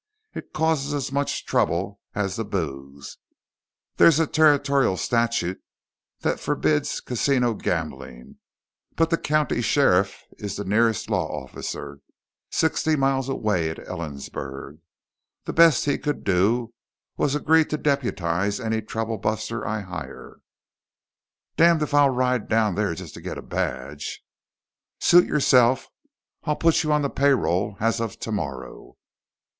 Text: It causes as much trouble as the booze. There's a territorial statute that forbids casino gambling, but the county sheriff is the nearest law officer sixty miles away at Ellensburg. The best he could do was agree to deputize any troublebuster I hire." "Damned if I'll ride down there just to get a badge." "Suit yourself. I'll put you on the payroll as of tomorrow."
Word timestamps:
It 0.33 0.51
causes 0.51 0.95
as 0.95 1.11
much 1.11 1.45
trouble 1.45 1.99
as 2.15 2.35
the 2.35 2.43
booze. 2.43 3.19
There's 3.97 4.19
a 4.19 4.25
territorial 4.25 4.97
statute 4.97 5.61
that 6.21 6.39
forbids 6.39 6.99
casino 7.01 7.53
gambling, 7.53 8.37
but 8.95 9.11
the 9.11 9.17
county 9.19 9.61
sheriff 9.61 10.23
is 10.39 10.55
the 10.55 10.65
nearest 10.65 11.07
law 11.11 11.27
officer 11.43 11.99
sixty 12.49 12.95
miles 12.95 13.29
away 13.29 13.69
at 13.69 13.77
Ellensburg. 13.77 14.79
The 15.45 15.53
best 15.53 15.85
he 15.85 15.99
could 15.99 16.23
do 16.23 16.73
was 17.15 17.35
agree 17.35 17.63
to 17.65 17.77
deputize 17.77 18.59
any 18.59 18.81
troublebuster 18.81 19.67
I 19.67 19.81
hire." 19.81 20.39
"Damned 21.57 21.83
if 21.83 21.93
I'll 21.93 22.09
ride 22.09 22.47
down 22.49 22.73
there 22.73 22.95
just 22.95 23.13
to 23.13 23.21
get 23.21 23.37
a 23.37 23.43
badge." 23.43 24.21
"Suit 24.99 25.27
yourself. 25.27 25.89
I'll 26.45 26.55
put 26.55 26.81
you 26.81 26.91
on 26.91 27.03
the 27.03 27.09
payroll 27.11 27.77
as 27.79 27.99
of 28.01 28.19
tomorrow." 28.19 28.97